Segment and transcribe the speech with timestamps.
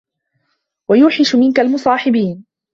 [0.89, 2.45] وَيُوحِشُ مِنْك الْمُصَاحِبِينَ